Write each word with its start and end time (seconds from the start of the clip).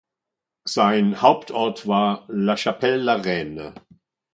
Sein 0.67 1.21
Hauptort 1.21 1.85
war 1.85 2.25
La 2.27 2.55
Chapelle-la-Reine. 2.57 3.75